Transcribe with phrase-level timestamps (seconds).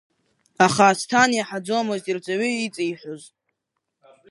[0.65, 3.23] Аха Асҭан иаҳаӡомызт ирҵаҩы иҵеиҳәоз.